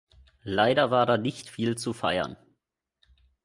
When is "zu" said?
1.77-1.93